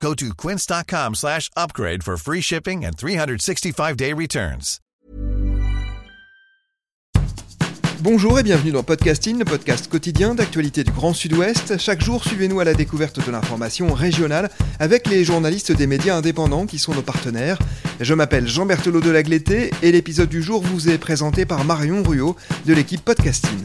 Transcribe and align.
Go 0.00 0.14
to 0.14 0.34
quince.com 0.34 1.14
slash 1.14 1.50
upgrade 1.56 2.02
for 2.02 2.16
free 2.16 2.40
shipping 2.40 2.84
and 2.84 2.96
365-day 2.96 4.12
returns. 4.12 4.80
Bonjour 8.00 8.38
et 8.38 8.42
bienvenue 8.42 8.72
dans 8.72 8.82
Podcasting, 8.82 9.38
le 9.38 9.46
podcast 9.46 9.88
quotidien 9.88 10.34
d'actualité 10.34 10.84
du 10.84 10.92
Grand 10.92 11.14
Sud-Ouest. 11.14 11.78
Chaque 11.78 12.04
jour, 12.04 12.22
suivez-nous 12.22 12.60
à 12.60 12.64
la 12.64 12.74
découverte 12.74 13.24
de 13.24 13.32
l'information 13.32 13.92
régionale 13.94 14.50
avec 14.78 15.08
les 15.08 15.24
journalistes 15.24 15.72
des 15.72 15.86
médias 15.86 16.14
indépendants 16.14 16.66
qui 16.66 16.78
sont 16.78 16.94
nos 16.94 17.02
partenaires. 17.02 17.58
Je 17.98 18.12
m'appelle 18.12 18.46
Jean 18.46 18.66
Berthelot 18.66 19.00
de 19.00 19.10
Lagleté 19.10 19.70
et 19.82 19.92
l'épisode 19.92 20.28
du 20.28 20.42
jour 20.42 20.62
vous 20.62 20.90
est 20.90 20.98
présenté 20.98 21.46
par 21.46 21.64
Marion 21.64 22.02
Ruot 22.02 22.36
de 22.66 22.74
l'équipe 22.74 23.02
Podcasting. 23.02 23.64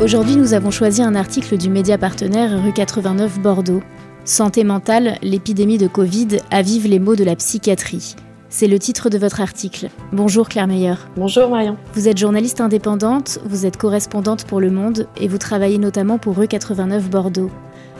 Aujourd'hui, 0.00 0.36
nous 0.36 0.54
avons 0.54 0.70
choisi 0.70 1.02
un 1.02 1.14
article 1.14 1.58
du 1.58 1.68
média 1.68 1.98
partenaire 1.98 2.62
rue 2.64 2.72
89 2.72 3.38
Bordeaux. 3.40 3.82
Santé 4.24 4.64
mentale, 4.64 5.18
l'épidémie 5.20 5.76
de 5.76 5.88
Covid 5.88 6.38
avive 6.50 6.86
les 6.86 6.98
maux 6.98 7.16
de 7.16 7.22
la 7.22 7.36
psychiatrie. 7.36 8.16
C'est 8.48 8.66
le 8.66 8.78
titre 8.78 9.10
de 9.10 9.18
votre 9.18 9.42
article. 9.42 9.90
Bonjour 10.10 10.48
Claire 10.48 10.66
Meyer. 10.68 10.94
Bonjour 11.16 11.50
Marion. 11.50 11.76
Vous 11.92 12.08
êtes 12.08 12.16
journaliste 12.16 12.62
indépendante, 12.62 13.40
vous 13.44 13.66
êtes 13.66 13.76
correspondante 13.76 14.46
pour 14.46 14.58
Le 14.58 14.70
Monde 14.70 15.06
et 15.18 15.28
vous 15.28 15.36
travaillez 15.36 15.76
notamment 15.76 16.16
pour 16.16 16.34
rue 16.34 16.48
89 16.48 17.10
Bordeaux. 17.10 17.50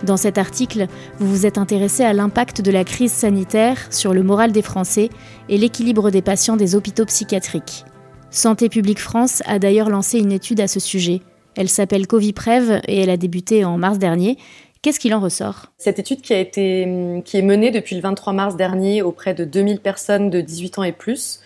Dans 0.03 0.17
cet 0.17 0.39
article, 0.39 0.87
vous 1.19 1.28
vous 1.28 1.45
êtes 1.45 1.59
intéressé 1.59 2.03
à 2.03 2.15
l'impact 2.15 2.62
de 2.62 2.71
la 2.71 2.84
crise 2.84 3.12
sanitaire 3.12 3.77
sur 3.91 4.15
le 4.15 4.23
moral 4.23 4.53
des 4.53 4.62
Français 4.62 5.11
et 5.51 5.59
l'équilibre 5.59 6.11
des 6.11 6.23
patients 6.23 6.56
des 6.56 6.75
hôpitaux 6.75 7.05
psychiatriques. 7.05 7.84
Santé 8.31 8.71
publique 8.71 9.01
France 9.01 9.43
a 9.45 9.59
d'ailleurs 9.59 9.91
lancé 9.91 10.19
une 10.19 10.33
étude 10.33 10.61
à 10.61 10.67
ce 10.67 10.81
sujet. 10.81 11.21
Elle 11.61 11.69
s'appelle 11.69 12.06
Coviprev 12.06 12.80
et 12.89 13.03
elle 13.03 13.11
a 13.11 13.19
débuté 13.19 13.66
en 13.66 13.77
mars 13.77 13.98
dernier. 13.98 14.39
Qu'est-ce 14.80 14.98
qu'il 14.98 15.12
en 15.12 15.20
ressort? 15.20 15.66
Cette 15.77 15.98
étude 15.98 16.22
qui, 16.22 16.33
est 16.33 17.42
menée 17.42 17.70
depuis 17.70 17.97
le 17.97 18.00
23 18.00 18.33
mars 18.33 18.56
dernier 18.56 19.03
auprès 19.03 19.34
de 19.34 19.44
2000 19.44 19.81
personnes 19.81 20.31
de 20.31 20.41
18 20.41 20.78
ans 20.78 20.84
et 20.84 20.92
plus 20.92 21.41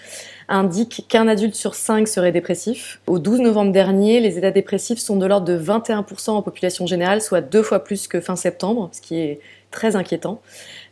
indique 0.49 1.07
qu'un 1.09 1.27
adulte 1.27 1.57
sur 1.57 1.75
5 1.75 2.07
serait 2.07 2.31
dépressif. 2.31 3.01
Au 3.09 3.19
12 3.19 3.41
novembre 3.41 3.73
dernier, 3.73 4.21
les 4.21 4.39
états 4.39 4.53
dépressifs 4.53 5.01
sont 5.01 5.17
de 5.17 5.27
l'ordre 5.27 5.49
de 5.49 5.59
21% 5.59 6.31
en 6.31 6.43
population 6.43 6.87
générale, 6.87 7.21
soit 7.21 7.41
deux 7.41 7.65
fois 7.65 7.83
plus 7.83 8.07
que 8.07 8.21
fin 8.21 8.37
septembre, 8.37 8.91
ce 8.93 9.01
qui 9.01 9.19
est 9.19 9.41
très 9.75 9.97
inquiétant. 9.97 10.41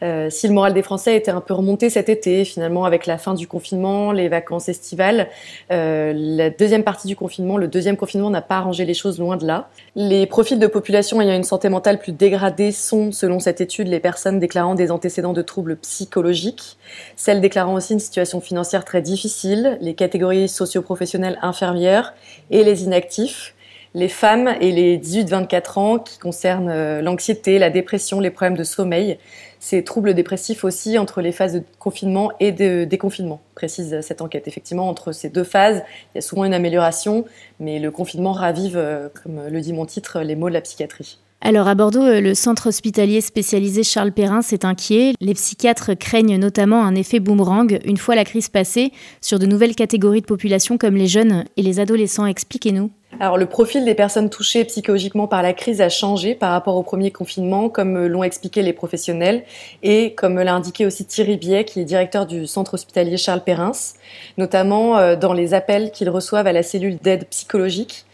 Euh, 0.02 0.28
si 0.28 0.48
le 0.48 0.52
moral 0.52 0.75
des 0.75 0.83
Français 0.83 1.16
était 1.16 1.30
un 1.30 1.41
peu 1.41 1.55
remonté 1.55 1.88
cet 1.88 2.08
été, 2.08 2.44
finalement, 2.44 2.84
avec 2.84 3.06
la 3.06 3.16
fin 3.16 3.34
du 3.34 3.47
confinement, 3.47 4.11
les 4.11 4.28
vacances 4.28 4.69
estivales, 4.69 5.28
euh, 5.70 6.12
la 6.14 6.50
deuxième 6.50 6.83
partie 6.83 7.06
du 7.06 7.14
confinement, 7.14 7.56
le 7.56 7.69
deuxième 7.69 7.97
confinement 7.97 8.28
n'a 8.28 8.42
pas 8.42 8.56
arrangé 8.56 8.84
les 8.84 8.94
choses 8.94 9.19
loin 9.20 9.36
de 9.36 9.47
là. 9.47 9.69
Les 9.94 10.27
profils 10.27 10.58
de 10.58 10.66
population 10.66 11.20
ayant 11.20 11.36
une 11.36 11.44
santé 11.44 11.69
mentale 11.69 11.98
plus 11.98 12.12
dégradée 12.12 12.72
sont, 12.72 13.12
selon 13.12 13.39
cette 13.39 13.61
étude, 13.61 13.86
les 13.86 14.00
personnes 14.00 14.41
déclarant 14.41 14.74
des 14.74 14.91
antécédents 14.91 15.33
de 15.33 15.42
troubles 15.42 15.77
psychologiques, 15.77 16.77
celles 17.17 17.41
déclarant 17.41 17.74
aussi 17.74 17.92
une 17.92 18.00
situation 18.00 18.41
financière 18.41 18.84
très 18.84 19.02
difficile, 19.02 19.78
les 19.80 19.94
catégories 19.94 20.48
socio-professionnelles 20.48 21.39
inférieures 21.42 22.12
et 22.50 22.64
les 22.64 22.83
inactifs 22.83 23.55
les 23.95 24.08
femmes 24.08 24.55
et 24.61 24.73
les 24.73 24.98
18-24 24.98 25.79
ans 25.79 25.98
qui 25.98 26.19
concernent 26.19 26.70
euh, 26.70 27.03
l'anxiété, 27.03 27.58
la 27.58 27.70
dépression, 27.70 28.20
les 28.20 28.30
problèmes 28.30 28.57
de 28.57 28.64
sommeil, 28.64 29.19
ces 29.61 29.85
troubles 29.85 30.14
dépressifs 30.14 30.64
aussi 30.64 30.98
entre 30.98 31.20
les 31.20 31.33
phases 31.33 31.55
de 31.55 31.63
confinement 31.79 32.33
et 32.41 32.53
de 32.53 32.85
déconfinement, 32.85 33.41
précise 33.55 34.01
cette 34.01 34.23
enquête. 34.23 34.48
Effectivement, 34.48 34.89
entre 34.89 35.13
ces 35.13 35.29
deux 35.29 35.45
phases, 35.45 35.83
il 36.13 36.17
y 36.17 36.19
a 36.19 36.23
souvent 36.23 36.45
une 36.45 36.55
amélioration, 36.55 37.27
mais 37.61 37.79
le 37.79 37.91
confinement 37.91 38.33
ravive, 38.33 38.77
euh, 38.77 39.08
comme 39.23 39.47
le 39.48 39.61
dit 39.61 39.73
mon 39.73 39.86
titre, 39.86 40.20
les 40.20 40.36
maux 40.36 40.48
de 40.48 40.55
la 40.55 40.63
psychiatrie. 40.63 41.19
Alors 41.45 41.67
à 41.67 41.75
Bordeaux, 41.75 42.05
euh, 42.05 42.20
le 42.20 42.35
centre 42.36 42.69
hospitalier 42.69 43.20
spécialisé 43.20 43.83
Charles 43.83 44.13
Perrin 44.13 44.42
s'est 44.42 44.64
inquiet. 44.64 45.14
Les 45.20 45.35
psychiatres 45.35 45.95
craignent 45.95 46.36
notamment 46.36 46.85
un 46.85 46.95
effet 46.95 47.19
boomerang 47.19 47.80
une 47.85 47.97
fois 47.97 48.14
la 48.14 48.25
crise 48.25 48.48
passée 48.48 48.92
sur 49.20 49.41
de 49.41 49.47
nouvelles 49.47 49.75
catégories 49.75 50.20
de 50.20 50.27
population 50.27 50.79
comme 50.79 50.95
les 50.95 51.08
jeunes 51.08 51.45
et 51.57 51.63
les 51.63 51.80
adolescents. 51.80 52.27
Expliquez-nous. 52.27 52.92
Alors 53.19 53.39
le 53.39 53.47
profil 53.47 53.85
des 53.85 53.97
personnes 53.97 54.30
touchées 54.30 54.64
psychologiquement 54.67 55.27
par 55.27 55.42
la 55.42 55.53
crise 55.53 55.80
a 55.80 55.89
changé 55.89 56.36
par 56.36 56.53
rapport 56.53 56.77
au 56.77 56.85
premier 56.85 57.11
confinement, 57.11 57.69
comme 57.69 58.07
l'ont 58.07 58.23
expliqué 58.23 58.63
les 58.63 58.73
professionnels 58.73 59.42
et 59.83 60.14
comme 60.14 60.39
l'a 60.39 60.55
indiqué 60.55 60.86
aussi 60.86 61.05
Thierry 61.05 61.39
Biet, 61.39 61.64
qui 61.64 61.80
est 61.80 61.85
directeur 61.85 62.27
du 62.27 62.47
centre 62.47 62.74
hospitalier 62.74 63.17
Charles 63.17 63.42
Perrins, 63.42 63.95
notamment 64.39 64.97
euh, 64.97 65.17
dans 65.17 65.33
les 65.33 65.55
appels 65.55 65.91
qu'ils 65.91 66.09
reçoivent 66.09 66.47
à 66.47 66.53
la 66.53 66.63
cellule 66.63 66.98
d'aide 66.98 67.27
psychologique. 67.30 68.07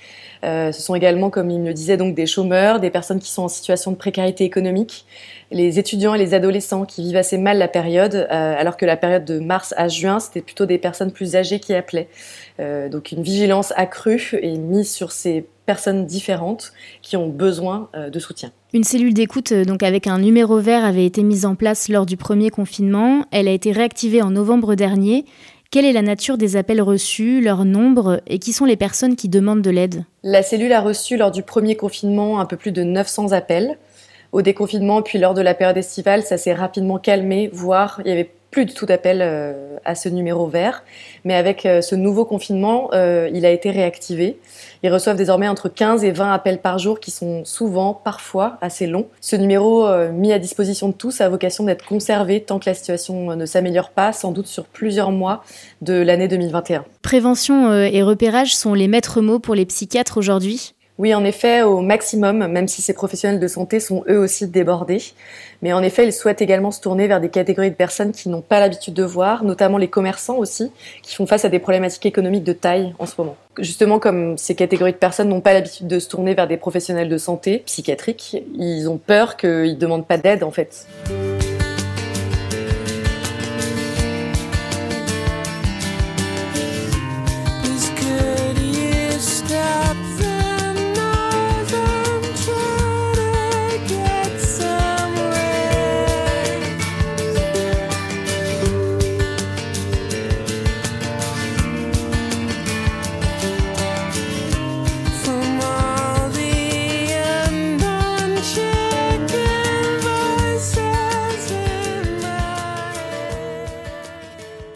Euh, 0.44 0.72
ce 0.72 0.82
sont 0.82 0.94
également, 0.94 1.30
comme 1.30 1.50
il 1.50 1.60
me 1.60 1.72
disait, 1.72 1.96
donc 1.96 2.14
des 2.14 2.26
chômeurs, 2.26 2.80
des 2.80 2.90
personnes 2.90 3.18
qui 3.18 3.30
sont 3.30 3.42
en 3.42 3.48
situation 3.48 3.90
de 3.90 3.96
précarité 3.96 4.44
économique, 4.44 5.06
les 5.50 5.78
étudiants 5.78 6.14
et 6.14 6.18
les 6.18 6.34
adolescents 6.34 6.84
qui 6.84 7.02
vivent 7.02 7.16
assez 7.16 7.38
mal 7.38 7.58
la 7.58 7.68
période, 7.68 8.14
euh, 8.14 8.54
alors 8.58 8.76
que 8.76 8.86
la 8.86 8.96
période 8.96 9.24
de 9.24 9.38
mars 9.38 9.74
à 9.76 9.88
juin, 9.88 10.20
c'était 10.20 10.42
plutôt 10.42 10.66
des 10.66 10.78
personnes 10.78 11.12
plus 11.12 11.36
âgées 11.36 11.60
qui 11.60 11.74
appelaient. 11.74 12.08
Euh, 12.60 12.88
donc 12.88 13.12
une 13.12 13.22
vigilance 13.22 13.72
accrue 13.76 14.38
est 14.42 14.58
mise 14.58 14.90
sur 14.90 15.12
ces 15.12 15.46
personnes 15.66 16.06
différentes 16.06 16.72
qui 17.02 17.18
ont 17.18 17.28
besoin 17.28 17.90
de 17.94 18.18
soutien. 18.18 18.50
Une 18.72 18.84
cellule 18.84 19.12
d'écoute 19.12 19.52
donc 19.52 19.82
avec 19.82 20.06
un 20.06 20.18
numéro 20.18 20.58
vert 20.60 20.82
avait 20.82 21.04
été 21.04 21.22
mise 21.22 21.44
en 21.44 21.56
place 21.56 21.90
lors 21.90 22.06
du 22.06 22.16
premier 22.16 22.48
confinement. 22.48 23.26
Elle 23.32 23.48
a 23.48 23.50
été 23.50 23.72
réactivée 23.72 24.22
en 24.22 24.30
novembre 24.30 24.76
dernier. 24.76 25.26
Quelle 25.70 25.84
est 25.84 25.92
la 25.92 26.00
nature 26.00 26.38
des 26.38 26.56
appels 26.56 26.80
reçus, 26.80 27.42
leur 27.42 27.66
nombre 27.66 28.22
et 28.26 28.38
qui 28.38 28.54
sont 28.54 28.64
les 28.64 28.78
personnes 28.78 29.16
qui 29.16 29.28
demandent 29.28 29.60
de 29.60 29.68
l'aide? 29.68 30.06
La 30.22 30.42
cellule 30.42 30.72
a 30.72 30.80
reçu 30.80 31.18
lors 31.18 31.30
du 31.30 31.42
premier 31.42 31.76
confinement 31.76 32.40
un 32.40 32.46
peu 32.46 32.56
plus 32.56 32.72
de 32.72 32.82
900 32.82 33.32
appels. 33.32 33.76
Au 34.32 34.40
déconfinement, 34.40 35.02
puis 35.02 35.18
lors 35.18 35.34
de 35.34 35.42
la 35.42 35.52
période 35.52 35.76
estivale, 35.76 36.22
ça 36.22 36.38
s'est 36.38 36.54
rapidement 36.54 36.96
calmé, 36.96 37.50
voire 37.52 38.00
il 38.06 38.08
y 38.08 38.12
avait 38.12 38.30
plus 38.50 38.64
du 38.64 38.74
tout 38.74 38.86
d'appels 38.86 39.20
euh, 39.22 39.76
à 39.84 39.94
ce 39.94 40.08
numéro 40.08 40.46
vert. 40.46 40.84
Mais 41.24 41.34
avec 41.34 41.66
euh, 41.66 41.82
ce 41.82 41.94
nouveau 41.94 42.24
confinement, 42.24 42.90
euh, 42.92 43.28
il 43.32 43.44
a 43.44 43.50
été 43.50 43.70
réactivé. 43.70 44.38
Ils 44.82 44.92
reçoivent 44.92 45.16
désormais 45.16 45.48
entre 45.48 45.68
15 45.68 46.04
et 46.04 46.12
20 46.12 46.32
appels 46.32 46.60
par 46.60 46.78
jour 46.78 47.00
qui 47.00 47.10
sont 47.10 47.44
souvent, 47.44 47.92
parfois, 47.92 48.56
assez 48.60 48.86
longs. 48.86 49.08
Ce 49.20 49.36
numéro 49.36 49.88
mis 50.12 50.32
à 50.32 50.38
disposition 50.38 50.88
de 50.88 50.92
tous 50.92 51.20
a 51.20 51.28
vocation 51.28 51.64
d'être 51.64 51.84
conservé 51.84 52.40
tant 52.40 52.58
que 52.58 52.66
la 52.66 52.74
situation 52.74 53.34
ne 53.34 53.46
s'améliore 53.46 53.90
pas, 53.90 54.12
sans 54.12 54.30
doute 54.30 54.46
sur 54.46 54.64
plusieurs 54.66 55.10
mois 55.10 55.42
de 55.82 55.94
l'année 55.94 56.28
2021. 56.28 56.84
Prévention 57.02 57.72
et 57.74 58.02
repérage 58.02 58.54
sont 58.54 58.72
les 58.74 58.86
maîtres 58.86 59.20
mots 59.20 59.40
pour 59.40 59.56
les 59.56 59.66
psychiatres 59.66 60.16
aujourd'hui 60.16 60.74
oui, 60.98 61.14
en 61.14 61.24
effet, 61.24 61.62
au 61.62 61.80
maximum, 61.80 62.48
même 62.48 62.66
si 62.66 62.82
ces 62.82 62.92
professionnels 62.92 63.38
de 63.38 63.46
santé 63.46 63.78
sont 63.78 64.02
eux 64.08 64.18
aussi 64.18 64.48
débordés. 64.48 65.00
Mais 65.62 65.72
en 65.72 65.80
effet, 65.82 66.04
ils 66.04 66.12
souhaitent 66.12 66.42
également 66.42 66.72
se 66.72 66.80
tourner 66.80 67.06
vers 67.06 67.20
des 67.20 67.28
catégories 67.28 67.70
de 67.70 67.76
personnes 67.76 68.10
qui 68.10 68.28
n'ont 68.28 68.40
pas 68.40 68.58
l'habitude 68.58 68.94
de 68.94 69.04
voir, 69.04 69.44
notamment 69.44 69.78
les 69.78 69.88
commerçants 69.88 70.38
aussi, 70.38 70.72
qui 71.02 71.14
font 71.14 71.26
face 71.26 71.44
à 71.44 71.48
des 71.48 71.60
problématiques 71.60 72.06
économiques 72.06 72.42
de 72.42 72.52
taille 72.52 72.94
en 72.98 73.06
ce 73.06 73.14
moment. 73.16 73.36
Justement, 73.58 74.00
comme 74.00 74.36
ces 74.38 74.56
catégories 74.56 74.92
de 74.92 74.98
personnes 74.98 75.28
n'ont 75.28 75.40
pas 75.40 75.52
l'habitude 75.52 75.86
de 75.86 76.00
se 76.00 76.08
tourner 76.08 76.34
vers 76.34 76.48
des 76.48 76.56
professionnels 76.56 77.08
de 77.08 77.18
santé 77.18 77.62
psychiatriques, 77.66 78.36
ils 78.56 78.88
ont 78.88 78.98
peur 78.98 79.36
qu'ils 79.36 79.74
ne 79.74 79.74
demandent 79.74 80.06
pas 80.06 80.18
d'aide 80.18 80.42
en 80.42 80.50
fait. 80.50 80.86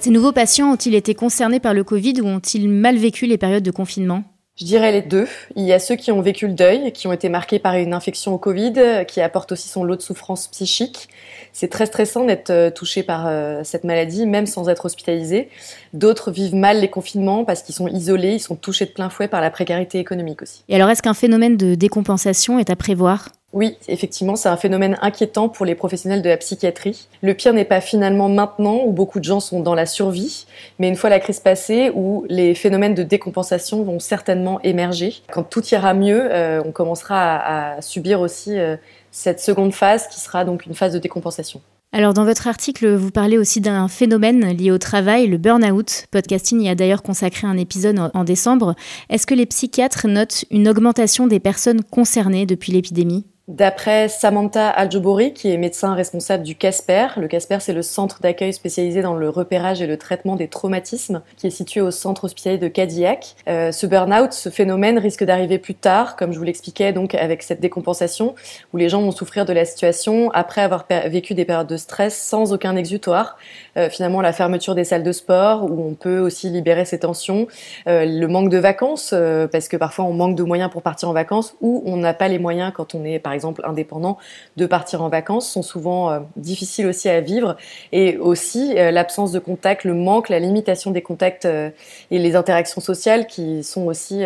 Ces 0.02 0.10
nouveaux 0.10 0.32
patients 0.32 0.72
ont-ils 0.72 0.96
été 0.96 1.14
concernés 1.14 1.60
par 1.60 1.74
le 1.74 1.84
Covid 1.84 2.22
ou 2.22 2.26
ont-ils 2.26 2.68
mal 2.68 2.96
vécu 2.96 3.26
les 3.26 3.38
périodes 3.38 3.62
de 3.62 3.70
confinement? 3.70 4.24
Je 4.56 4.64
dirais 4.64 4.90
les 4.90 5.00
deux. 5.00 5.28
Il 5.54 5.62
y 5.62 5.72
a 5.72 5.78
ceux 5.78 5.94
qui 5.94 6.10
ont 6.10 6.20
vécu 6.20 6.48
le 6.48 6.54
deuil, 6.54 6.90
qui 6.90 7.06
ont 7.06 7.12
été 7.12 7.28
marqués 7.28 7.60
par 7.60 7.76
une 7.76 7.94
infection 7.94 8.34
au 8.34 8.38
Covid, 8.38 9.04
qui 9.06 9.20
apporte 9.20 9.52
aussi 9.52 9.68
son 9.68 9.84
lot 9.84 9.94
de 9.94 10.02
souffrance 10.02 10.48
psychique. 10.48 11.08
C'est 11.52 11.68
très 11.68 11.86
stressant 11.86 12.24
d'être 12.24 12.70
touché 12.70 13.04
par 13.04 13.30
cette 13.64 13.84
maladie, 13.84 14.26
même 14.26 14.46
sans 14.46 14.68
être 14.68 14.86
hospitalisé. 14.86 15.50
D'autres 15.92 16.32
vivent 16.32 16.56
mal 16.56 16.80
les 16.80 16.90
confinements 16.90 17.44
parce 17.44 17.62
qu'ils 17.62 17.76
sont 17.76 17.86
isolés, 17.86 18.32
ils 18.32 18.40
sont 18.40 18.56
touchés 18.56 18.86
de 18.86 18.90
plein 18.90 19.08
fouet 19.08 19.28
par 19.28 19.40
la 19.40 19.50
précarité 19.50 20.00
économique 20.00 20.42
aussi. 20.42 20.64
Et 20.68 20.74
alors, 20.74 20.90
est-ce 20.90 21.02
qu'un 21.02 21.14
phénomène 21.14 21.56
de 21.56 21.76
décompensation 21.76 22.58
est 22.58 22.70
à 22.70 22.74
prévoir? 22.74 23.28
Oui, 23.52 23.76
effectivement, 23.86 24.34
c'est 24.34 24.48
un 24.48 24.56
phénomène 24.56 24.96
inquiétant 25.02 25.50
pour 25.50 25.66
les 25.66 25.74
professionnels 25.74 26.22
de 26.22 26.28
la 26.28 26.38
psychiatrie. 26.38 27.06
Le 27.20 27.34
pire 27.34 27.52
n'est 27.52 27.66
pas 27.66 27.82
finalement 27.82 28.30
maintenant 28.30 28.80
où 28.84 28.92
beaucoup 28.92 29.18
de 29.18 29.24
gens 29.24 29.40
sont 29.40 29.60
dans 29.60 29.74
la 29.74 29.84
survie, 29.84 30.46
mais 30.78 30.88
une 30.88 30.96
fois 30.96 31.10
la 31.10 31.20
crise 31.20 31.40
passée 31.40 31.92
où 31.94 32.24
les 32.28 32.54
phénomènes 32.54 32.94
de 32.94 33.02
décompensation 33.02 33.82
vont 33.82 34.00
certainement 34.00 34.58
émerger. 34.62 35.16
Quand 35.30 35.42
tout 35.42 35.64
ira 35.66 35.92
mieux, 35.92 36.32
euh, 36.32 36.62
on 36.64 36.72
commencera 36.72 37.74
à, 37.74 37.82
subir 37.82 38.22
aussi 38.22 38.58
euh, 38.58 38.76
cette 39.10 39.40
seconde 39.40 39.74
phase 39.74 40.08
qui 40.08 40.18
sera 40.18 40.46
donc 40.46 40.64
une 40.64 40.74
phase 40.74 40.94
de 40.94 40.98
décompensation. 40.98 41.60
Alors 41.94 42.14
dans 42.14 42.24
votre 42.24 42.48
article, 42.48 42.94
vous 42.94 43.10
parlez 43.10 43.36
aussi 43.36 43.60
d'un 43.60 43.86
phénomène 43.86 44.56
lié 44.56 44.70
au 44.70 44.78
travail, 44.78 45.26
le 45.26 45.36
burn-out. 45.36 46.06
Podcasting 46.10 46.62
y 46.62 46.70
a 46.70 46.74
d'ailleurs 46.74 47.02
consacré 47.02 47.46
un 47.46 47.58
épisode 47.58 48.10
en 48.14 48.24
décembre. 48.24 48.74
Est-ce 49.10 49.26
que 49.26 49.34
les 49.34 49.44
psychiatres 49.44 50.08
notent 50.08 50.46
une 50.50 50.68
augmentation 50.68 51.26
des 51.26 51.38
personnes 51.38 51.82
concernées 51.82 52.46
depuis 52.46 52.72
l'épidémie? 52.72 53.26
D'après 53.48 54.08
Samantha 54.08 54.68
Aljobori, 54.68 55.34
qui 55.34 55.50
est 55.50 55.56
médecin 55.56 55.94
responsable 55.94 56.44
du 56.44 56.54
CASPER, 56.54 57.08
le 57.16 57.26
CASPER 57.26 57.56
c'est 57.58 57.72
le 57.72 57.82
centre 57.82 58.20
d'accueil 58.20 58.52
spécialisé 58.52 59.02
dans 59.02 59.16
le 59.16 59.28
repérage 59.28 59.82
et 59.82 59.88
le 59.88 59.96
traitement 59.96 60.36
des 60.36 60.46
traumatismes, 60.46 61.22
qui 61.36 61.48
est 61.48 61.50
situé 61.50 61.80
au 61.80 61.90
centre 61.90 62.22
hospitalier 62.22 62.58
de 62.58 62.68
Cadillac. 62.68 63.34
Euh, 63.48 63.72
ce 63.72 63.84
burn-out, 63.86 64.32
ce 64.32 64.48
phénomène 64.48 64.96
risque 64.96 65.24
d'arriver 65.24 65.58
plus 65.58 65.74
tard, 65.74 66.14
comme 66.14 66.32
je 66.32 66.38
vous 66.38 66.44
l'expliquais, 66.44 66.92
donc 66.92 67.16
avec 67.16 67.42
cette 67.42 67.60
décompensation, 67.60 68.36
où 68.72 68.76
les 68.76 68.88
gens 68.88 69.02
vont 69.02 69.10
souffrir 69.10 69.44
de 69.44 69.52
la 69.52 69.64
situation 69.64 70.30
après 70.30 70.60
avoir 70.60 70.86
vécu 71.06 71.34
des 71.34 71.44
périodes 71.44 71.66
de 71.66 71.76
stress 71.76 72.16
sans 72.16 72.52
aucun 72.52 72.76
exutoire. 72.76 73.36
Euh, 73.76 73.90
finalement, 73.90 74.20
la 74.20 74.32
fermeture 74.32 74.76
des 74.76 74.84
salles 74.84 75.02
de 75.02 75.12
sport, 75.12 75.64
où 75.64 75.84
on 75.84 75.94
peut 75.94 76.20
aussi 76.20 76.48
libérer 76.48 76.84
ses 76.84 77.00
tensions, 77.00 77.48
euh, 77.88 78.04
le 78.04 78.28
manque 78.28 78.50
de 78.50 78.58
vacances, 78.58 79.10
euh, 79.12 79.48
parce 79.48 79.66
que 79.66 79.76
parfois 79.76 80.04
on 80.04 80.12
manque 80.12 80.36
de 80.36 80.44
moyens 80.44 80.70
pour 80.70 80.82
partir 80.82 81.08
en 81.08 81.12
vacances, 81.12 81.56
ou 81.60 81.82
on 81.86 81.96
n'a 81.96 82.14
pas 82.14 82.28
les 82.28 82.38
moyens 82.38 82.72
quand 82.72 82.94
on 82.94 83.04
est 83.04 83.18
par 83.32 83.34
exemple 83.34 83.62
indépendants, 83.64 84.18
de 84.58 84.66
partir 84.66 85.00
en 85.00 85.08
vacances 85.08 85.50
sont 85.50 85.62
souvent 85.62 86.10
euh, 86.10 86.20
difficiles 86.36 86.86
aussi 86.86 87.08
à 87.08 87.22
vivre. 87.22 87.56
Et 87.90 88.18
aussi 88.18 88.74
euh, 88.76 88.90
l'absence 88.90 89.32
de 89.32 89.38
contact, 89.38 89.84
le 89.84 89.94
manque, 89.94 90.28
la 90.28 90.38
limitation 90.38 90.90
des 90.90 91.00
contacts 91.00 91.46
euh, 91.46 91.70
et 92.10 92.18
les 92.18 92.36
interactions 92.36 92.82
sociales 92.82 93.26
qui 93.26 93.64
sont 93.64 93.86
aussi, 93.86 94.22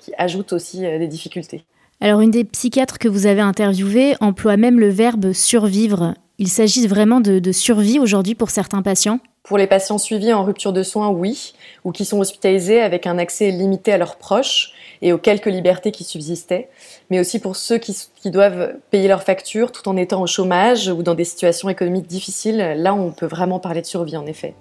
qui 0.00 0.12
ajoutent 0.18 0.52
aussi 0.52 0.80
des 0.80 1.06
difficultés. 1.06 1.62
Alors 2.00 2.20
une 2.20 2.32
des 2.32 2.42
psychiatres 2.42 2.98
que 2.98 3.08
vous 3.08 3.26
avez 3.26 3.40
interviewées 3.40 4.16
emploie 4.20 4.56
même 4.56 4.80
le 4.80 4.88
verbe 4.88 5.32
survivre. 5.32 6.14
Il 6.38 6.48
s'agit 6.48 6.88
vraiment 6.88 7.20
de, 7.20 7.38
de 7.38 7.52
survie 7.52 8.00
aujourd'hui 8.00 8.34
pour 8.34 8.50
certains 8.50 8.82
patients? 8.82 9.20
Pour 9.44 9.58
les 9.58 9.66
patients 9.66 9.98
suivis 9.98 10.32
en 10.32 10.44
rupture 10.44 10.72
de 10.72 10.82
soins, 10.82 11.08
oui, 11.08 11.54
ou 11.84 11.92
qui 11.92 12.04
sont 12.04 12.18
hospitalisés 12.18 12.80
avec 12.80 13.06
un 13.06 13.18
accès 13.18 13.50
limité 13.50 13.92
à 13.92 13.98
leurs 13.98 14.16
proches 14.16 14.72
et 15.02 15.12
aux 15.12 15.18
quelques 15.18 15.46
libertés 15.46 15.92
qui 15.92 16.04
subsistaient, 16.04 16.68
mais 17.10 17.20
aussi 17.20 17.38
pour 17.38 17.56
ceux 17.56 17.78
qui, 17.78 17.96
doivent 18.26 18.74
payer 18.90 19.08
leurs 19.08 19.22
factures 19.22 19.72
tout 19.72 19.88
en 19.88 19.96
étant 19.96 20.20
au 20.20 20.26
chômage 20.26 20.88
ou 20.88 21.02
dans 21.02 21.14
des 21.14 21.24
situations 21.24 21.68
économiques 21.68 22.06
difficiles. 22.06 22.74
Là, 22.76 22.94
on 22.94 23.10
peut 23.10 23.26
vraiment 23.26 23.58
parler 23.58 23.80
de 23.80 23.86
survie, 23.86 24.16
en 24.16 24.26
effet. 24.26 24.54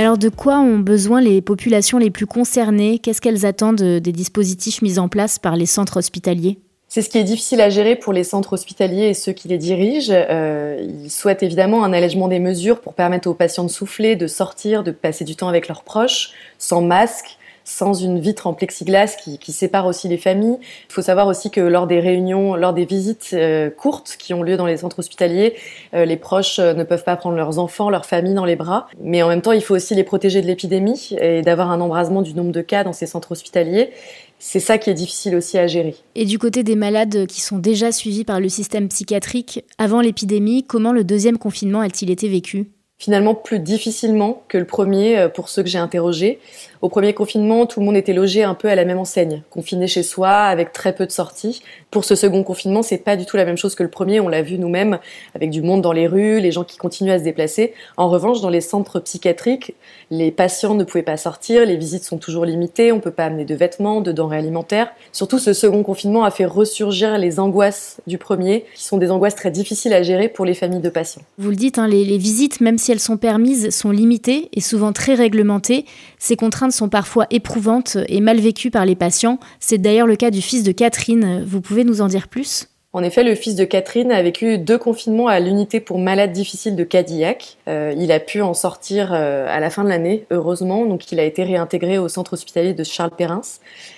Alors 0.00 0.18
de 0.18 0.28
quoi 0.28 0.58
ont 0.58 0.78
besoin 0.78 1.20
les 1.20 1.40
populations 1.40 1.98
les 1.98 2.10
plus 2.10 2.26
concernées? 2.26 2.98
Qu'est-ce 2.98 3.20
qu'elles 3.20 3.46
attendent 3.46 3.82
des 3.82 4.12
dispositifs 4.12 4.82
mis 4.82 4.98
en 4.98 5.08
place 5.08 5.38
par 5.38 5.56
les 5.56 5.66
centres 5.66 5.98
hospitaliers? 5.98 6.58
C'est 6.88 7.02
ce 7.02 7.10
qui 7.10 7.18
est 7.18 7.24
difficile 7.24 7.60
à 7.60 7.68
gérer 7.68 7.96
pour 7.96 8.12
les 8.12 8.22
centres 8.22 8.52
hospitaliers 8.52 9.08
et 9.08 9.14
ceux 9.14 9.32
qui 9.32 9.48
les 9.48 9.58
dirigent. 9.58 10.12
Euh, 10.12 10.86
ils 11.04 11.10
souhaitent 11.10 11.42
évidemment 11.42 11.84
un 11.84 11.92
allègement 11.92 12.28
des 12.28 12.38
mesures 12.38 12.80
pour 12.80 12.94
permettre 12.94 13.28
aux 13.28 13.34
patients 13.34 13.64
de 13.64 13.70
souffler, 13.70 14.14
de 14.14 14.28
sortir, 14.28 14.84
de 14.84 14.92
passer 14.92 15.24
du 15.24 15.34
temps 15.34 15.48
avec 15.48 15.66
leurs 15.66 15.82
proches, 15.82 16.30
sans 16.58 16.82
masque, 16.82 17.38
sans 17.66 17.94
une 17.94 18.20
vitre 18.20 18.46
en 18.46 18.54
plexiglas 18.54 19.16
qui, 19.16 19.52
sépare 19.52 19.86
aussi 19.86 20.08
les 20.08 20.18
familles. 20.18 20.58
Il 20.88 20.92
faut 20.92 21.02
savoir 21.02 21.26
aussi 21.26 21.50
que 21.50 21.60
lors 21.60 21.86
des 21.86 21.98
réunions, 21.98 22.54
lors 22.54 22.72
des 22.72 22.84
visites 22.84 23.30
euh, 23.32 23.70
courtes 23.70 24.16
qui 24.18 24.32
ont 24.32 24.42
lieu 24.42 24.56
dans 24.56 24.66
les 24.66 24.76
centres 24.78 25.00
hospitaliers, 25.00 25.54
euh, 25.94 26.04
les 26.04 26.16
proches 26.16 26.58
euh, 26.58 26.74
ne 26.74 26.84
peuvent 26.84 27.02
pas 27.02 27.16
prendre 27.16 27.36
leurs 27.36 27.58
enfants, 27.58 27.90
leurs 27.90 28.06
familles 28.06 28.34
dans 28.34 28.44
les 28.44 28.56
bras. 28.56 28.86
Mais 29.00 29.22
en 29.22 29.28
même 29.28 29.42
temps, 29.42 29.52
il 29.52 29.62
faut 29.62 29.74
aussi 29.74 29.94
les 29.94 30.04
protéger 30.04 30.42
de 30.42 30.46
l'épidémie 30.46 31.10
et 31.20 31.42
d'avoir 31.42 31.70
un 31.70 31.80
embrasement 31.80 32.22
du 32.22 32.34
nombre 32.34 32.52
de 32.52 32.60
cas 32.60 32.84
dans 32.84 32.92
ces 32.92 33.06
centres 33.06 33.32
hospitaliers. 33.32 33.90
C'est 34.38 34.60
ça 34.60 34.78
qui 34.78 34.90
est 34.90 34.94
difficile 34.94 35.34
aussi 35.34 35.58
à 35.58 35.66
gérer. 35.66 35.96
Et 36.14 36.24
du 36.24 36.38
côté 36.38 36.62
des 36.62 36.76
malades 36.76 37.26
qui 37.26 37.40
sont 37.40 37.58
déjà 37.58 37.90
suivis 37.90 38.24
par 38.24 38.38
le 38.38 38.48
système 38.48 38.88
psychiatrique 38.88 39.64
avant 39.78 40.00
l'épidémie, 40.00 40.62
comment 40.62 40.92
le 40.92 41.02
deuxième 41.02 41.38
confinement 41.38 41.80
a-t-il 41.80 42.10
été 42.10 42.28
vécu? 42.28 42.68
Finalement 42.98 43.34
plus 43.34 43.58
difficilement 43.58 44.42
que 44.48 44.56
le 44.56 44.64
premier 44.64 45.18
euh, 45.18 45.28
pour 45.28 45.48
ceux 45.48 45.62
que 45.62 45.68
j'ai 45.68 45.78
interrogés. 45.78 46.38
Au 46.82 46.88
premier 46.88 47.14
confinement, 47.14 47.66
tout 47.66 47.80
le 47.80 47.86
monde 47.86 47.96
était 47.96 48.12
logé 48.12 48.42
un 48.42 48.54
peu 48.54 48.68
à 48.68 48.74
la 48.74 48.84
même 48.84 48.98
enseigne, 48.98 49.42
confiné 49.50 49.86
chez 49.86 50.02
soi, 50.02 50.30
avec 50.30 50.72
très 50.72 50.94
peu 50.94 51.06
de 51.06 51.10
sorties. 51.10 51.62
Pour 51.90 52.04
ce 52.04 52.14
second 52.14 52.42
confinement, 52.42 52.82
c'est 52.82 52.98
pas 52.98 53.16
du 53.16 53.26
tout 53.26 53.36
la 53.36 53.44
même 53.44 53.56
chose 53.56 53.74
que 53.74 53.82
le 53.82 53.88
premier. 53.88 54.20
On 54.20 54.28
l'a 54.28 54.42
vu 54.42 54.58
nous-mêmes, 54.58 54.98
avec 55.34 55.50
du 55.50 55.62
monde 55.62 55.82
dans 55.82 55.92
les 55.92 56.06
rues, 56.06 56.40
les 56.40 56.52
gens 56.52 56.64
qui 56.64 56.76
continuent 56.76 57.12
à 57.12 57.18
se 57.18 57.24
déplacer. 57.24 57.74
En 57.96 58.08
revanche, 58.08 58.40
dans 58.40 58.50
les 58.50 58.60
centres 58.60 59.00
psychiatriques, 59.00 59.74
les 60.10 60.30
patients 60.30 60.74
ne 60.74 60.84
pouvaient 60.84 61.02
pas 61.02 61.16
sortir, 61.16 61.64
les 61.66 61.76
visites 61.76 62.04
sont 62.04 62.18
toujours 62.18 62.44
limitées, 62.44 62.92
on 62.92 63.00
peut 63.00 63.10
pas 63.10 63.24
amener 63.24 63.44
de 63.44 63.54
vêtements, 63.54 64.00
de 64.00 64.12
denrées 64.12 64.38
alimentaires. 64.38 64.90
Surtout, 65.12 65.38
ce 65.38 65.52
second 65.52 65.82
confinement 65.82 66.24
a 66.24 66.30
fait 66.30 66.46
ressurgir 66.46 67.18
les 67.18 67.40
angoisses 67.40 68.00
du 68.06 68.18
premier, 68.18 68.64
qui 68.74 68.84
sont 68.84 68.98
des 68.98 69.10
angoisses 69.10 69.34
très 69.34 69.50
difficiles 69.50 69.92
à 69.92 70.02
gérer 70.02 70.28
pour 70.28 70.44
les 70.44 70.54
familles 70.54 70.80
de 70.80 70.90
patients. 70.90 71.22
Vous 71.38 71.50
le 71.50 71.56
dites, 71.56 71.78
hein, 71.78 71.88
les, 71.88 72.04
les 72.04 72.18
visites, 72.18 72.60
même 72.60 72.78
si 72.78 72.85
elles 72.88 73.00
sont 73.00 73.16
permises, 73.16 73.70
sont 73.70 73.90
limitées 73.90 74.48
et 74.52 74.60
souvent 74.60 74.92
très 74.92 75.14
réglementées. 75.14 75.84
Ces 76.18 76.36
contraintes 76.36 76.72
sont 76.72 76.88
parfois 76.88 77.26
éprouvantes 77.30 77.96
et 78.08 78.20
mal 78.20 78.38
vécues 78.38 78.70
par 78.70 78.86
les 78.86 78.96
patients. 78.96 79.38
C'est 79.60 79.78
d'ailleurs 79.78 80.06
le 80.06 80.16
cas 80.16 80.30
du 80.30 80.42
fils 80.42 80.62
de 80.62 80.72
Catherine. 80.72 81.44
Vous 81.46 81.60
pouvez 81.60 81.84
nous 81.84 82.00
en 82.00 82.08
dire 82.08 82.28
plus? 82.28 82.68
En 82.96 83.02
effet, 83.02 83.24
le 83.24 83.34
fils 83.34 83.56
de 83.56 83.64
Catherine 83.66 84.10
a 84.10 84.22
vécu 84.22 84.56
deux 84.56 84.78
confinements 84.78 85.26
à 85.26 85.38
l'unité 85.38 85.80
pour 85.80 85.98
malades 85.98 86.32
difficiles 86.32 86.76
de 86.76 86.82
Cadillac. 86.82 87.58
Euh, 87.68 87.92
il 87.94 88.10
a 88.10 88.18
pu 88.20 88.40
en 88.40 88.54
sortir 88.54 89.12
euh, 89.12 89.46
à 89.50 89.60
la 89.60 89.68
fin 89.68 89.84
de 89.84 89.90
l'année, 89.90 90.24
heureusement, 90.30 90.86
donc 90.86 91.12
il 91.12 91.20
a 91.20 91.24
été 91.24 91.44
réintégré 91.44 91.98
au 91.98 92.08
centre 92.08 92.32
hospitalier 92.32 92.72
de 92.72 92.84
Charles 92.84 93.10
Perrins. 93.14 93.42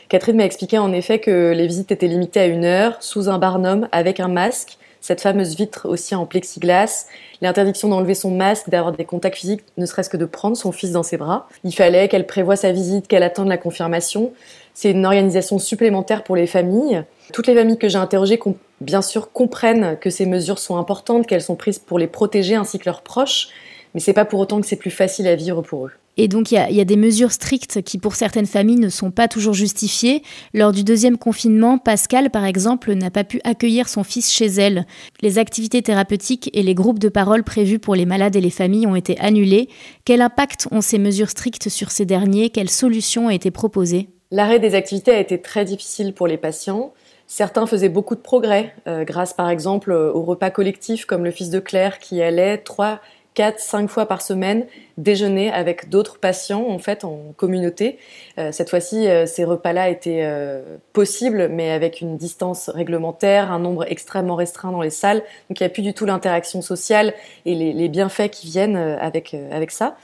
Catherine 0.08 0.36
m'a 0.36 0.44
expliqué 0.44 0.78
en 0.78 0.92
effet 0.92 1.20
que 1.20 1.52
les 1.54 1.68
visites 1.68 1.92
étaient 1.92 2.08
limitées 2.08 2.40
à 2.40 2.46
une 2.46 2.64
heure, 2.64 2.96
sous 2.98 3.28
un 3.28 3.38
barnum, 3.38 3.86
avec 3.92 4.18
un 4.18 4.26
masque, 4.26 4.78
cette 5.08 5.22
fameuse 5.22 5.56
vitre 5.56 5.88
aussi 5.88 6.14
en 6.14 6.26
plexiglas, 6.26 7.06
l'interdiction 7.40 7.88
d'enlever 7.88 8.12
son 8.12 8.30
masque, 8.30 8.68
d'avoir 8.68 8.92
des 8.92 9.06
contacts 9.06 9.38
physiques, 9.38 9.62
ne 9.78 9.86
serait-ce 9.86 10.10
que 10.10 10.18
de 10.18 10.26
prendre 10.26 10.54
son 10.54 10.70
fils 10.70 10.92
dans 10.92 11.02
ses 11.02 11.16
bras. 11.16 11.48
Il 11.64 11.72
fallait 11.72 12.08
qu'elle 12.08 12.26
prévoie 12.26 12.56
sa 12.56 12.72
visite, 12.72 13.08
qu'elle 13.08 13.22
attende 13.22 13.48
la 13.48 13.56
confirmation. 13.56 14.34
C'est 14.74 14.90
une 14.90 15.06
organisation 15.06 15.58
supplémentaire 15.58 16.24
pour 16.24 16.36
les 16.36 16.46
familles. 16.46 17.04
Toutes 17.32 17.46
les 17.46 17.54
familles 17.54 17.78
que 17.78 17.88
j'ai 17.88 17.96
interrogées, 17.96 18.38
bien 18.82 19.00
sûr, 19.00 19.32
comprennent 19.32 19.96
que 19.98 20.10
ces 20.10 20.26
mesures 20.26 20.58
sont 20.58 20.76
importantes, 20.76 21.26
qu'elles 21.26 21.40
sont 21.40 21.56
prises 21.56 21.78
pour 21.78 21.98
les 21.98 22.06
protéger 22.06 22.56
ainsi 22.56 22.78
que 22.78 22.84
leurs 22.84 23.00
proches, 23.00 23.48
mais 23.94 24.00
c'est 24.00 24.12
pas 24.12 24.26
pour 24.26 24.40
autant 24.40 24.60
que 24.60 24.66
c'est 24.66 24.76
plus 24.76 24.90
facile 24.90 25.26
à 25.26 25.36
vivre 25.36 25.62
pour 25.62 25.86
eux. 25.86 25.92
Et 26.20 26.26
donc, 26.26 26.50
il 26.50 26.56
y, 26.70 26.80
a 26.80 26.84
des 26.84 26.96
mesures 26.96 27.30
strictes 27.30 27.80
qui, 27.82 27.96
pour 27.96 28.16
certaines 28.16 28.44
familles, 28.44 28.80
ne 28.80 28.88
sont 28.88 29.12
pas 29.12 29.28
toujours 29.28 29.54
justifiées. 29.54 30.24
Lors 30.52 30.72
du 30.72 30.82
deuxième 30.82 31.16
confinement, 31.16 31.78
Pascal, 31.78 32.30
par 32.30 32.44
exemple, 32.44 32.92
n'a 32.94 33.12
pas 33.12 33.22
pu 33.22 33.40
accueillir 33.44 33.88
son 33.88 34.02
fils 34.02 34.32
chez 34.32 34.46
elle. 34.46 34.84
Les 35.22 35.38
activités 35.38 35.80
thérapeutiques 35.80 36.50
et 36.54 36.64
les 36.64 36.74
groupes 36.74 36.98
de 36.98 37.08
parole 37.08 37.44
prévus 37.44 37.78
pour 37.78 37.94
les 37.94 38.04
malades 38.04 38.34
et 38.34 38.40
les 38.40 38.50
familles 38.50 38.88
ont 38.88 38.96
été 38.96 39.16
annulés. 39.20 39.68
Quel 40.04 40.20
impact 40.20 40.66
ont 40.72 40.80
ces 40.80 40.98
mesures 40.98 41.30
strictes 41.30 41.68
sur 41.68 41.92
ces 41.92 42.04
derniers? 42.04 42.50
Quelles 42.50 42.68
solutions 42.68 43.26
ont 43.26 43.30
été 43.30 43.52
proposées 43.52 44.08
L'arrêt 44.32 44.58
des 44.58 44.74
activités 44.74 45.12
a 45.12 45.20
été 45.20 45.40
très 45.40 45.64
difficile 45.64 46.14
pour 46.14 46.26
les 46.26 46.36
patients. 46.36 46.92
Certains 47.28 47.66
faisaient 47.66 47.88
beaucoup 47.88 48.16
de 48.16 48.20
progrès, 48.20 48.74
grâce 48.86 49.34
par 49.34 49.50
exemple 49.50 49.92
au 49.92 50.22
repas 50.22 50.50
collectif 50.50 51.04
comme 51.04 51.24
le 51.24 51.30
fils 51.30 51.50
de 51.50 51.60
Claire 51.60 51.98
qui 51.98 52.22
allait 52.22 52.58
trois 52.58 53.00
4, 53.38 53.60
5 53.60 53.88
fois 53.88 54.06
par 54.06 54.20
semaine 54.20 54.66
déjeuner 54.96 55.52
avec 55.52 55.90
d'autres 55.90 56.18
patients 56.18 56.66
en 56.68 56.80
fait 56.80 57.04
en 57.04 57.32
communauté. 57.36 57.96
Euh, 58.36 58.50
cette 58.50 58.68
fois-ci, 58.68 59.06
euh, 59.06 59.26
ces 59.26 59.44
repas-là 59.44 59.90
étaient 59.90 60.24
euh, 60.24 60.76
possibles, 60.92 61.46
mais 61.48 61.70
avec 61.70 62.00
une 62.00 62.16
distance 62.16 62.68
réglementaire, 62.68 63.52
un 63.52 63.60
nombre 63.60 63.84
extrêmement 63.88 64.34
restreint 64.34 64.72
dans 64.72 64.82
les 64.82 64.90
salles. 64.90 65.22
Donc 65.48 65.60
il 65.60 65.62
n'y 65.62 65.66
a 65.66 65.68
plus 65.68 65.82
du 65.82 65.94
tout 65.94 66.04
l'interaction 66.04 66.62
sociale 66.62 67.14
et 67.46 67.54
les, 67.54 67.72
les, 67.72 67.88
bienfaits 67.88 68.28
qui 68.28 68.48
viennent 68.48 68.76
avec, 68.76 69.36
avec 69.52 69.70
ça. 69.70 69.96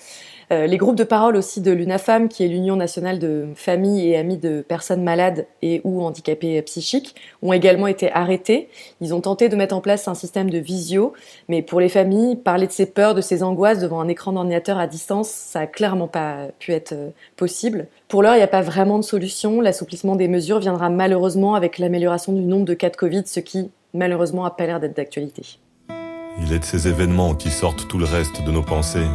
Euh, 0.53 0.67
les 0.67 0.77
groupes 0.77 0.97
de 0.97 1.05
parole 1.05 1.37
aussi 1.37 1.61
de 1.61 1.73
l'UNAFAM, 1.73 2.29
qui 2.29 2.45
est 2.45 2.49
l'Union 2.49 2.77
nationale 2.77 3.19
de 3.19 3.47
familles 3.55 4.09
et 4.09 4.17
amis 4.17 4.37
de 4.37 4.61
personnes 4.61 5.03
malades 5.03 5.47
et 5.63 5.81
ou 5.85 6.03
handicapées 6.03 6.61
psychiques, 6.63 7.15
ont 7.43 7.53
également 7.53 7.87
été 7.87 8.11
arrêtés. 8.13 8.69
Ils 9.01 9.15
ont 9.15 9.21
tenté 9.21 9.49
de 9.49 9.57
mettre 9.57 9.75
en 9.75 9.81
place 9.81 10.09
un 10.09 10.15
système 10.15 10.51
de 10.51 10.59
visio, 10.59 11.13
mais 11.49 11.63
pour 11.63 11.81
les 11.81 11.89
familles, 11.89 12.37
parler 12.37 12.67
de 12.67 12.73
ces 12.73 12.87
peurs, 12.87 13.15
de 13.15 13.21
ces 13.21 13.43
angoisses 13.43 13.81
devant 13.81 14.01
un 14.01 14.09
écran 14.09 14.33
d'ordinateur 14.33 14.79
à 14.79 14.87
distance, 14.87 15.29
ça 15.29 15.61
a 15.61 15.67
clairement 15.67 16.09
pas 16.09 16.49
pu 16.59 16.73
être 16.73 16.93
euh, 16.93 17.11
possible. 17.37 17.87
Pour 18.09 18.23
l'heure, 18.23 18.35
il 18.35 18.39
n'y 18.39 18.43
a 18.43 18.49
pas 18.49 18.63
vraiment 18.63 18.99
de 18.99 19.05
solution. 19.05 19.61
L'assouplissement 19.61 20.17
des 20.17 20.29
mesures 20.29 20.59
viendra 20.59 20.91
malheureusement 20.91 21.55
avec 21.55 21.79
l'amélioration 21.79 22.33
du 22.33 22.43
nombre 22.43 22.65
de 22.65 22.75
cas 22.75 22.91
de 22.91 22.97
Covid, 22.97 23.23
ce 23.27 23.41
qui 23.41 23.71
malheureusement 23.93 24.45
a 24.45 24.51
pas 24.51 24.67
l'air 24.67 24.81
d'être 24.81 24.97
d'actualité. 24.97 25.59
Il 26.41 26.53
est 26.53 26.59
de 26.59 26.65
ces 26.65 26.89
événements 26.89 27.35
qui 27.35 27.51
sortent 27.51 27.87
tout 27.89 27.99
le 27.99 28.05
reste 28.05 28.45
de 28.45 28.51
nos 28.51 28.63
pensées 28.63 29.07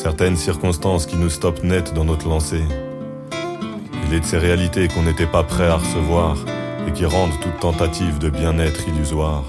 certaines 0.00 0.36
circonstances 0.36 1.04
qui 1.04 1.16
nous 1.16 1.28
stoppent 1.28 1.62
net 1.62 1.92
dans 1.92 2.06
notre 2.06 2.26
lancée. 2.26 2.64
Il 4.06 4.14
est 4.14 4.20
de 4.20 4.24
ces 4.24 4.38
réalités 4.38 4.88
qu'on 4.88 5.02
n'était 5.02 5.26
pas 5.26 5.42
prêt 5.42 5.68
à 5.68 5.76
recevoir 5.76 6.38
et 6.88 6.92
qui 6.92 7.04
rendent 7.04 7.38
toute 7.42 7.60
tentative 7.60 8.18
de 8.18 8.30
bien-être 8.30 8.88
illusoire. 8.88 9.44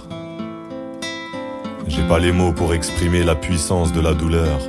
J'ai 1.88 2.06
pas 2.06 2.20
les 2.20 2.34
mots 2.34 2.52
pour 2.52 2.74
exprimer 2.74 3.24
la 3.24 3.36
puissance 3.36 3.94
de 3.94 4.02
la 4.02 4.14
douleur. 4.14 4.60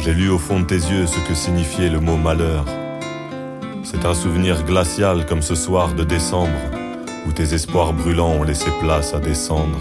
J'ai 0.00 0.14
lu 0.14 0.30
au 0.30 0.38
fond 0.38 0.58
de 0.58 0.66
tes 0.66 0.74
yeux 0.74 1.06
ce 1.06 1.20
que 1.28 1.34
signifiait 1.34 1.90
le 1.90 2.00
mot 2.00 2.16
malheur. 2.16 2.64
C'est 3.84 4.04
un 4.04 4.14
souvenir 4.14 4.64
glacial 4.64 5.26
comme 5.26 5.42
ce 5.42 5.54
soir 5.54 5.94
de 5.94 6.02
décembre 6.02 6.58
où 7.28 7.30
tes 7.30 7.54
espoirs 7.54 7.92
brûlants 7.92 8.32
ont 8.32 8.42
laissé 8.42 8.70
place 8.80 9.14
à 9.14 9.20
descendre. 9.20 9.78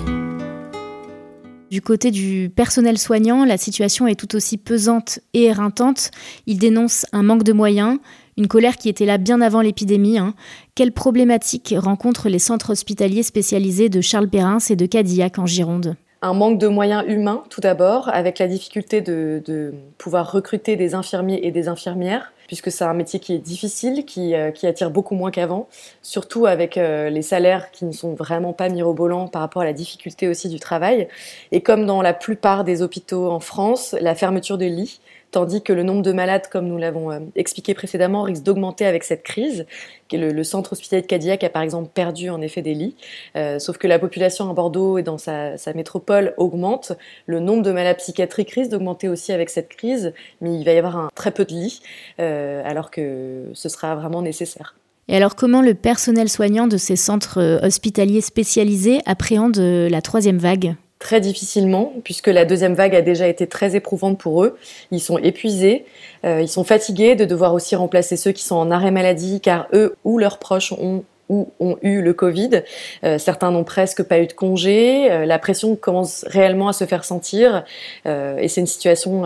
Du 1.70 1.82
côté 1.82 2.12
du 2.12 2.50
personnel 2.56 2.98
soignant, 2.98 3.44
la 3.44 3.58
situation 3.58 4.08
est 4.08 4.16
tout 4.16 4.36
aussi 4.38 4.58
pesante 4.58 5.20
et 5.34 5.46
éreintante. 5.46 6.12
Il 6.46 6.60
dénonce 6.60 7.06
un 7.12 7.24
manque 7.24 7.44
de 7.44 7.52
moyens, 7.52 8.00
une 8.38 8.48
colère 8.48 8.78
qui 8.78 8.88
était 8.88 9.06
là 9.06 9.18
bien 9.18 9.42
avant 9.42 9.60
l'épidémie. 9.60 10.18
Hein. 10.18 10.34
Quelles 10.76 10.94
problématiques 10.94 11.76
rencontrent 11.78 12.30
les 12.30 12.40
centres 12.40 12.72
hospitaliers 12.72 13.24
spécialisés 13.24 13.90
de 13.90 14.00
Charles 14.00 14.30
Perrin 14.30 14.60
et 14.70 14.78
de 14.78 14.86
Cadillac 14.86 15.40
en 15.40 15.46
Gironde? 15.46 15.98
Un 16.22 16.34
manque 16.34 16.58
de 16.58 16.68
moyens 16.68 17.04
humains 17.06 17.44
tout 17.50 17.62
d'abord, 17.62 18.10
avec 18.14 18.40
la 18.40 18.48
difficulté 18.48 19.02
de, 19.02 19.74
pouvoir 19.98 20.32
recruter 20.32 20.78
des 20.78 20.96
infirmiers 20.96 21.42
et 21.44 21.52
des 21.52 21.68
infirmières, 21.68 22.32
puisque 22.48 22.72
c'est 22.72 22.84
un 22.84 22.94
métier 22.94 23.20
qui 23.20 23.34
est 23.34 23.40
difficile, 23.40 24.06
qui, 24.06 24.34
euh, 24.34 24.52
attire 24.64 24.90
beaucoup 24.90 25.16
moins 25.16 25.32
qu'avant, 25.32 25.68
surtout 26.02 26.46
avec 26.46 26.78
euh, 26.78 27.10
les 27.10 27.22
salaires 27.22 27.72
qui 27.72 27.86
ne 27.86 27.92
sont 27.92 28.14
vraiment 28.14 28.54
pas 28.54 28.70
mirobolants 28.70 29.28
par 29.28 29.42
rapport 29.42 29.62
à 29.62 29.66
la 29.66 29.74
difficulté 29.74 30.28
aussi 30.28 30.50
du 30.50 30.60
travail. 30.60 31.08
Et 31.52 31.62
comme 31.62 31.86
dans 31.86 32.02
la 32.02 32.14
plupart 32.14 32.64
des 32.64 32.82
hôpitaux 32.82 33.30
en 33.30 33.40
France, 33.40 33.96
la 34.02 34.16
fermeture 34.16 34.58
de 34.58 34.66
lits 34.66 35.00
tandis 35.32 35.62
que 35.62 35.74
le 35.74 35.84
nombre 35.84 36.02
de 36.02 36.12
malades, 36.12 36.48
comme 36.52 36.68
nous 36.68 36.78
l'avons 36.78 37.12
euh, 37.12 37.20
expliqué 37.36 37.74
précédemment, 37.74 38.24
risque 38.24 38.44
d'augmenter 38.44 38.86
avec 38.86 39.04
cette 39.04 39.24
crise. 39.24 39.66
Le, 40.12 40.44
centre 40.44 40.74
hospitalier 40.74 41.02
de 41.02 41.08
Cadillac 41.08 41.44
a 41.44 41.50
par 41.50 41.62
exemple 41.62 41.90
perdu 41.94 42.30
en 42.30 42.42
effet 42.42 42.62
des 42.62 42.74
lits, 42.74 42.96
euh, 43.36 43.60
sauf 43.60 43.78
que 43.78 43.88
la 43.88 44.00
population 44.00 44.50
à 44.50 44.54
Bordeaux 44.54 44.98
et 44.98 45.04
dans 45.04 45.18
sa, 45.18 45.56
métropole 45.76 46.34
augmente. 46.38 46.94
Le 47.26 47.40
nombre 47.40 47.62
de 47.62 47.72
malades 47.72 47.98
psychiatriques 47.98 48.52
risque 48.52 48.72
d'augmenter 48.72 49.10
aussi 49.10 49.34
avec 49.34 49.50
cette 49.50 49.68
crise, 49.68 50.14
mais 50.42 50.56
il 50.56 50.64
va 50.64 50.72
y 50.72 50.78
avoir 50.78 50.98
un, 50.98 51.10
très 51.14 51.32
peu 51.32 51.44
de 51.44 51.52
lits, 51.52 51.82
euh, 52.20 52.62
alors 52.66 52.90
que 52.90 53.44
ce 53.54 53.70
sera 53.70 53.96
vraiment 53.96 54.22
nécessaire. 54.22 54.76
Et 55.10 55.16
alors 55.16 55.36
comment 55.36 55.62
le 55.62 55.74
personnel 55.74 56.30
soignant 56.30 56.68
de 56.68 56.78
ces 56.78 56.96
centres 56.96 57.60
hospitaliers 57.64 58.22
spécialisés 58.22 59.02
appréhende 59.06 59.58
la 59.58 60.02
troisième 60.02 60.38
vague? 60.38 60.76
Très 61.00 61.22
difficilement, 61.22 61.94
puisque 62.04 62.28
la 62.28 62.46
deuxième 62.46 62.74
vague 62.74 62.96
a 62.96 63.02
déjà 63.02 63.28
été 63.28 63.48
très 63.48 63.76
éprouvante 63.76 64.18
pour 64.18 64.44
eux. 64.44 64.58
Ils 64.92 65.00
sont 65.00 65.18
épuisés, 65.18 65.86
euh, 66.26 66.42
ils 66.42 66.50
sont 66.50 66.64
fatigués 66.64 67.16
de 67.16 67.26
devoir 67.26 67.54
aussi 67.54 67.76
remplacer 67.76 68.18
ceux 68.18 68.32
qui 68.32 68.44
sont 68.44 68.56
en 68.56 68.72
arrêt 68.72 68.92
maladie, 68.92 69.40
car 69.42 69.68
eux 69.74 69.96
ou 70.04 70.18
leurs 70.18 70.40
proches 70.40 70.72
ont 70.74 71.04
ou 71.30 71.50
ont 71.60 71.78
eu 71.82 72.02
le 72.02 72.14
Covid. 72.14 72.64
Euh, 73.04 73.18
certains 73.18 73.52
n'ont 73.52 73.66
presque 73.66 74.02
pas 74.02 74.20
eu 74.20 74.28
de 74.28 74.34
congé. 74.34 75.12
Euh, 75.12 75.26
la 75.26 75.38
pression 75.40 75.76
commence 75.76 76.24
réellement 76.26 76.70
à 76.70 76.74
se 76.74 76.86
faire 76.86 77.04
sentir 77.04 77.66
et 78.06 78.48
c'est 78.48 78.62
une 78.62 78.68
situation 78.68 79.24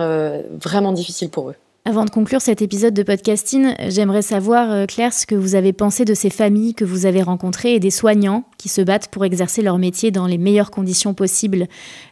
vraiment 0.50 0.90
difficile 0.90 1.30
pour 1.30 1.50
eux. 1.50 1.54
Avant 1.84 2.04
de 2.04 2.10
conclure 2.10 2.40
cet 2.40 2.62
épisode 2.62 2.94
de 2.94 3.02
podcasting, 3.02 3.74
j'aimerais 3.88 4.22
savoir, 4.22 4.70
euh, 4.70 4.86
Claire, 4.86 5.12
ce 5.12 5.26
que 5.26 5.34
vous 5.34 5.56
avez 5.56 5.72
pensé 5.72 6.04
de 6.04 6.14
ces 6.14 6.30
familles 6.30 6.74
que 6.74 6.84
vous 6.84 7.06
avez 7.06 7.22
rencontrées 7.22 7.74
et 7.74 7.80
des 7.80 7.90
soignants 7.90 8.44
qui 8.56 8.68
se 8.68 8.80
battent 8.82 9.08
pour 9.08 9.24
exercer 9.24 9.62
leur 9.62 9.78
métier 9.78 10.12
dans 10.12 10.28
les 10.28 10.38
meilleures 10.38 10.70
conditions 10.70 11.12
possibles. 11.12 11.66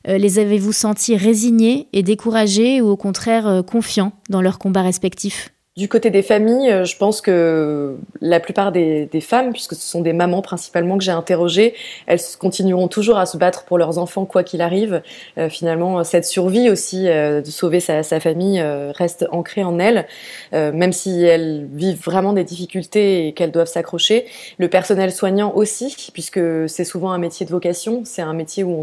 Euh, 0.09 0.19
les 0.19 0.41
avez-vous 0.41 0.73
sentis 0.73 1.15
résignés 1.17 1.87
et 1.93 2.03
découragés 2.03 2.81
ou 2.81 2.89
au 2.89 2.97
contraire 2.97 3.47
euh, 3.47 3.63
confiants 3.63 4.13
dans 4.29 4.43
leurs 4.43 4.59
combats 4.59 4.83
respectifs? 4.83 5.53
Du 5.77 5.89
côté 5.89 6.11
des 6.11 6.23
familles, 6.23 6.69
euh, 6.69 6.85
je 6.85 6.97
pense 6.97 7.21
que 7.21 7.97
la 8.21 8.41
plupart 8.41 8.73
des, 8.73 9.09
femmes, 9.21 9.53
puisque 9.53 9.77
ce 9.77 9.89
sont 9.89 10.01
des 10.01 10.13
mamans 10.13 10.43
principalement 10.43 10.99
que 10.99 11.05
j'ai 11.05 11.13
interrogées, 11.13 11.75
elles 12.09 12.19
continueront 12.41 12.89
toujours 12.89 13.19
à 13.19 13.25
se 13.25 13.37
battre 13.37 13.65
pour 13.65 13.79
leurs 13.79 13.97
enfants 13.99 14.27
quoi 14.27 14.43
qu'il 14.43 14.63
arrive. 14.63 15.01
Euh, 15.39 15.49
finalement, 15.49 16.03
cette 16.03 16.25
survie 16.25 16.71
aussi 16.71 17.07
euh, 17.07 17.41
de 17.41 17.47
sauver 17.47 17.79
sa, 17.79 18.03
famille 18.03 18.61
reste 18.61 19.27
ancrée 19.31 19.63
en 19.63 19.79
elles, 19.79 20.07
même 20.53 20.93
si 20.93 21.23
elles 21.23 21.69
vivent 21.73 22.03
vraiment 22.03 22.33
des 22.33 22.43
difficultés 22.45 23.29
et 23.29 23.33
qu'elles 23.33 23.53
doivent 23.53 23.69
s'accrocher. 23.69 24.27
Le 24.59 24.69
personnel 24.69 25.13
soignant 25.13 25.55
aussi, 25.55 25.95
puisque 26.13 26.41
c'est 26.69 26.85
souvent 26.85 27.13
un 27.13 27.19
métier 27.19 27.47
de 27.47 27.51
vocation, 27.51 28.03
c'est 28.05 28.23
un 28.23 28.35
métier 28.35 28.65
où 28.65 28.73
on 28.73 28.83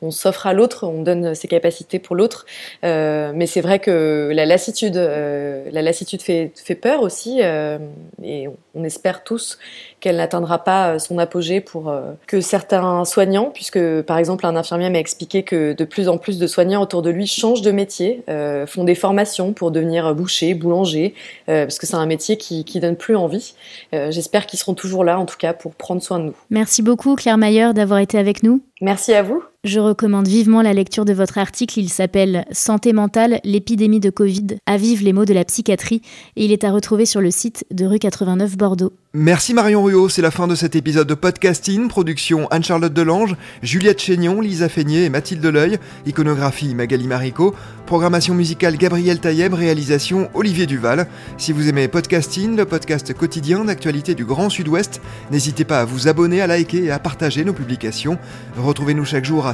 on 0.00 0.10
s'offre 0.10 0.46
à 0.46 0.52
l'autre, 0.52 0.86
on 0.86 1.02
donne 1.02 1.34
ses 1.34 1.48
capacités 1.48 1.98
pour 1.98 2.14
l'autre. 2.14 2.46
mais 2.82 3.46
c'est 3.46 3.60
vrai 3.60 3.80
que 3.80 4.30
la 4.32 4.46
lassitude, 4.46 4.96
la 4.96 5.82
lassitude 5.82 6.03
fait, 6.22 6.52
fait 6.54 6.74
peur 6.74 7.02
aussi, 7.02 7.40
euh, 7.42 7.78
et 8.22 8.48
on 8.74 8.84
espère 8.84 9.24
tous 9.24 9.58
qu'elle 10.00 10.16
n'atteindra 10.16 10.64
pas 10.64 10.90
euh, 10.94 10.98
son 10.98 11.18
apogée 11.18 11.60
pour 11.60 11.88
euh, 11.88 12.12
que 12.26 12.40
certains 12.40 13.04
soignants, 13.04 13.50
puisque 13.52 14.02
par 14.02 14.18
exemple 14.18 14.46
un 14.46 14.56
infirmier 14.56 14.90
m'a 14.90 14.98
expliqué 14.98 15.42
que 15.42 15.72
de 15.72 15.84
plus 15.84 16.08
en 16.08 16.18
plus 16.18 16.38
de 16.38 16.46
soignants 16.46 16.82
autour 16.82 17.02
de 17.02 17.10
lui 17.10 17.26
changent 17.26 17.62
de 17.62 17.70
métier, 17.70 18.22
font 18.66 18.84
des 18.84 18.94
formations 18.94 19.52
pour 19.52 19.70
devenir 19.70 20.14
boucher, 20.14 20.54
boulanger, 20.54 21.14
parce 21.46 21.78
que 21.78 21.86
c'est 21.86 21.94
un 21.94 22.06
métier 22.06 22.36
qui, 22.36 22.64
qui 22.64 22.80
donne 22.80 22.96
plus 22.96 23.16
envie. 23.16 23.54
J'espère 23.92 24.46
qu'ils 24.46 24.58
seront 24.58 24.74
toujours 24.74 25.04
là, 25.04 25.18
en 25.18 25.26
tout 25.26 25.36
cas, 25.36 25.52
pour 25.52 25.74
prendre 25.74 26.02
soin 26.02 26.18
de 26.18 26.24
nous. 26.24 26.36
Merci 26.50 26.82
beaucoup 26.82 27.14
Claire 27.14 27.38
Mayer 27.38 27.72
d'avoir 27.74 28.00
été 28.00 28.18
avec 28.18 28.42
nous. 28.42 28.62
Merci 28.80 29.14
à 29.14 29.22
vous. 29.22 29.42
Je 29.64 29.80
recommande 29.80 30.28
vivement 30.28 30.60
la 30.60 30.74
lecture 30.74 31.06
de 31.06 31.14
votre 31.14 31.38
article. 31.38 31.78
Il 31.78 31.88
s'appelle 31.88 32.44
Santé 32.52 32.92
mentale, 32.92 33.40
l'épidémie 33.44 33.98
de 33.98 34.10
Covid, 34.10 34.58
à 34.66 34.76
vivre 34.76 35.02
les 35.02 35.14
mots 35.14 35.24
de 35.24 35.32
la 35.32 35.42
psychiatrie 35.46 36.02
et 36.36 36.44
il 36.44 36.52
est 36.52 36.64
à 36.64 36.70
retrouver 36.70 37.06
sur 37.06 37.22
le 37.22 37.30
site 37.30 37.64
de 37.70 37.86
rue 37.86 37.98
89 37.98 38.58
Bordeaux. 38.58 38.92
Merci 39.16 39.54
Marion 39.54 39.84
Ruot, 39.84 40.08
c'est 40.08 40.22
la 40.22 40.32
fin 40.32 40.48
de 40.48 40.56
cet 40.56 40.74
épisode 40.74 41.06
de 41.06 41.14
podcasting, 41.14 41.86
production 41.86 42.48
Anne-Charlotte 42.50 42.92
Delange, 42.92 43.36
Juliette 43.62 44.02
Chénion, 44.02 44.40
Lisa 44.40 44.68
Feignet 44.68 45.04
et 45.04 45.08
Mathilde 45.08 45.46
Leuil, 45.46 45.78
iconographie 46.04 46.74
Magali 46.74 47.06
Marico, 47.06 47.54
programmation 47.86 48.34
musicale 48.34 48.76
Gabriel 48.76 49.20
Taïeb, 49.20 49.54
réalisation 49.54 50.28
Olivier 50.34 50.66
Duval. 50.66 51.06
Si 51.38 51.52
vous 51.52 51.68
aimez 51.68 51.86
podcasting, 51.86 52.56
le 52.56 52.64
podcast 52.64 53.14
quotidien 53.14 53.64
d'actualité 53.64 54.16
du 54.16 54.24
Grand 54.24 54.50
Sud-Ouest, 54.50 55.00
n'hésitez 55.30 55.64
pas 55.64 55.80
à 55.80 55.84
vous 55.84 56.08
abonner, 56.08 56.40
à 56.40 56.48
liker 56.48 56.82
et 56.82 56.90
à 56.90 56.98
partager 56.98 57.44
nos 57.44 57.52
publications. 57.52 58.18
Retrouvez-nous 58.56 59.04
chaque 59.04 59.24
jour 59.24 59.46
à 59.46 59.53